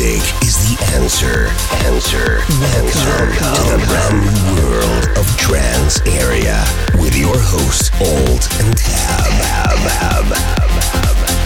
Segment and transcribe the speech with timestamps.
[0.00, 1.48] music is the answer.
[1.84, 2.40] Answer.
[2.58, 9.30] Welcome to the brand new world of trance area with your hosts Alt and Tab.
[9.42, 10.32] Tab.
[10.32, 11.39] Tab.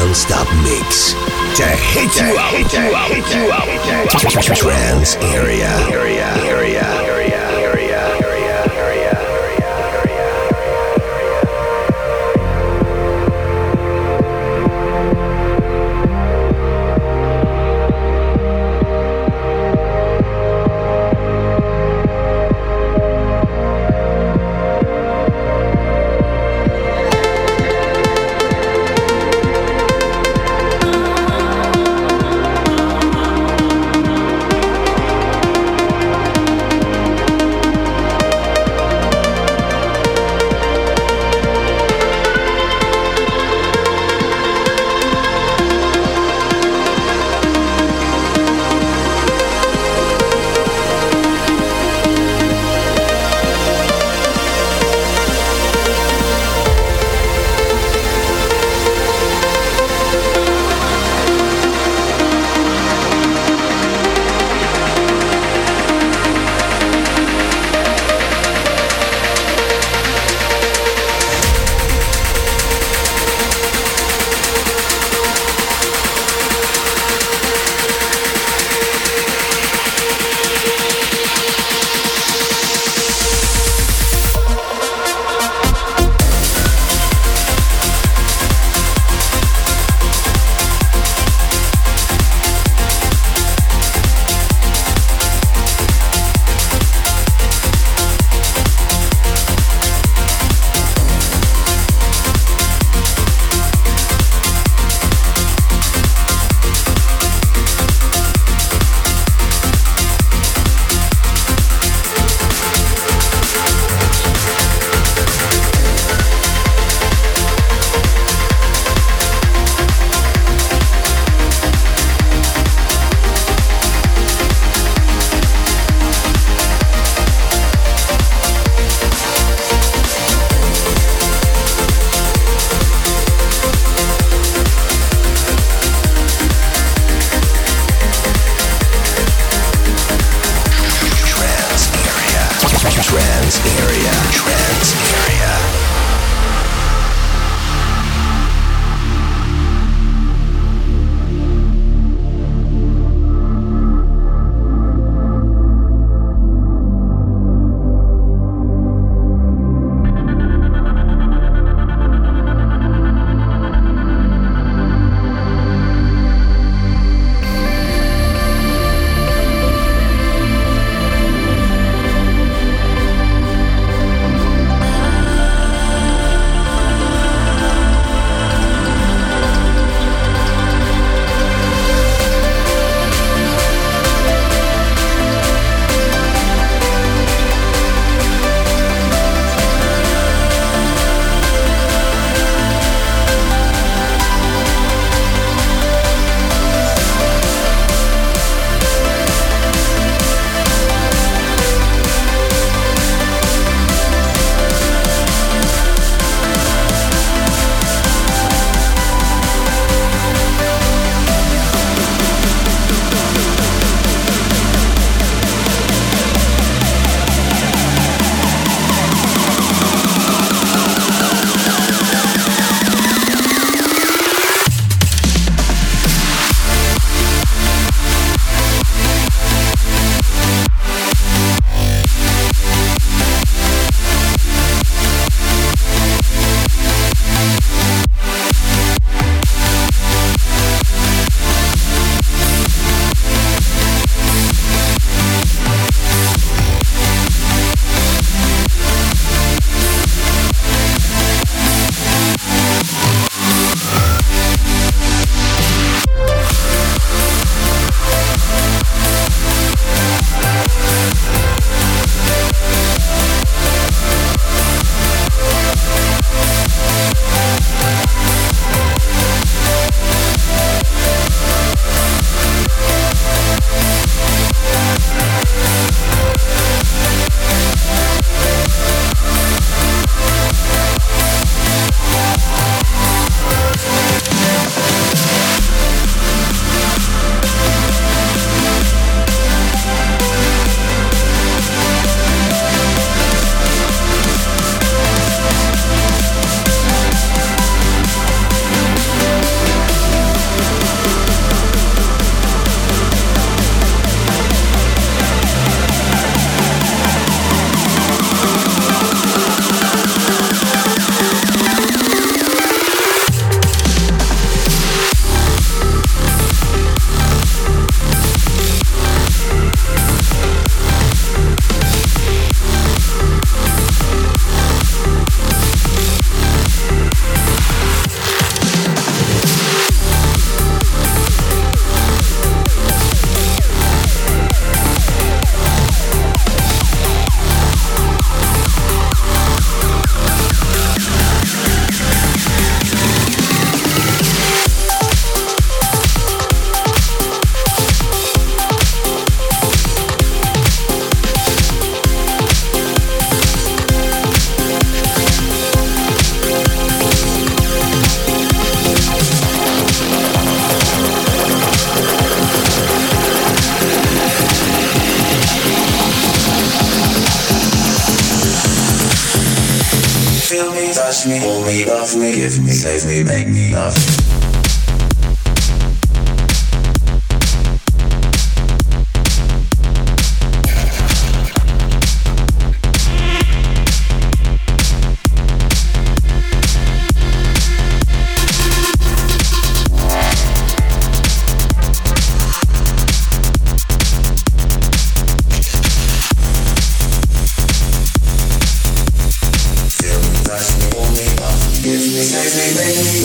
[0.00, 1.12] Non-stop mix
[1.58, 4.56] to hit you up, hit you up, hit you up.
[4.56, 7.09] Trance area, area, area, area.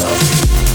[0.03, 0.74] Radio.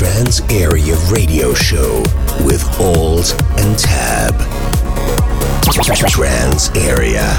[0.00, 2.00] Trance Area Radio Show
[2.42, 4.34] with Alt and Tab.
[6.08, 7.38] Trance Area.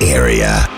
[0.00, 0.77] Area.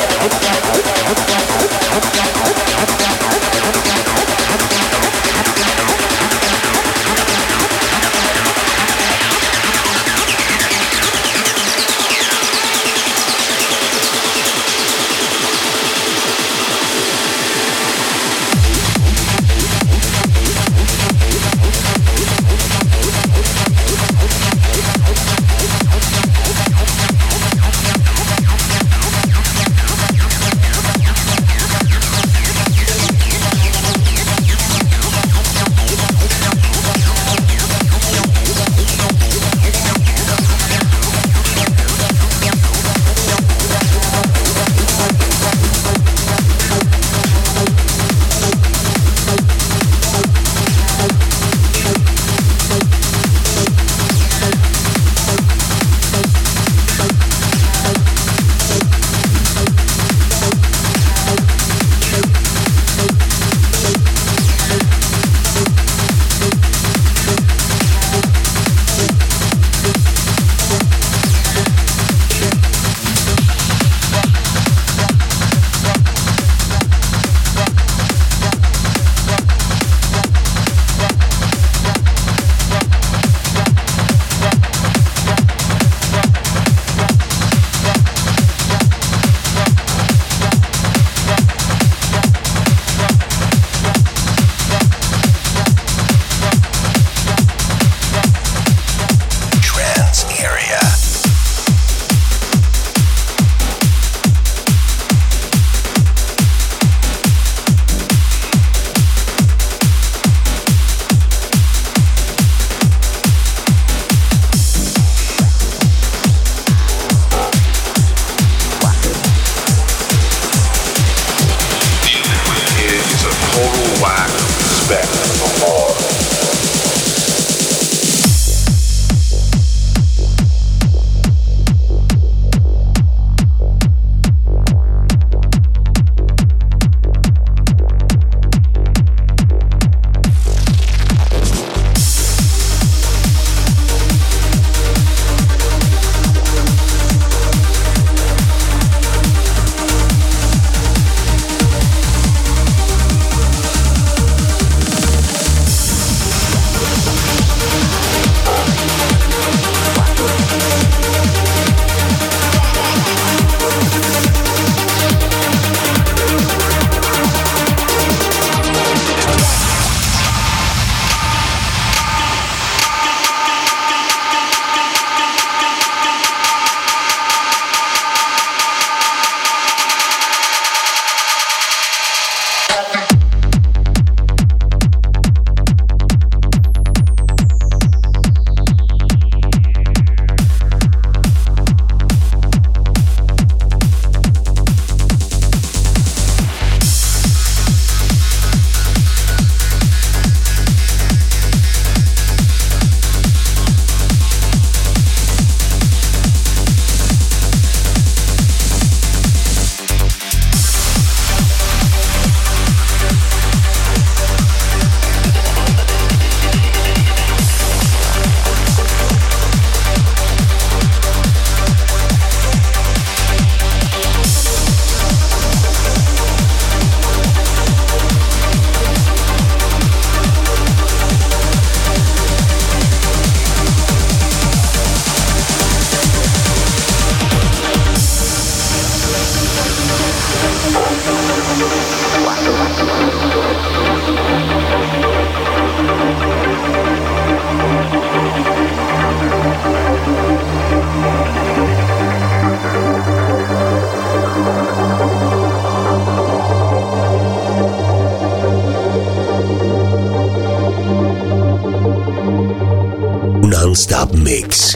[263.71, 264.75] non-stop mix.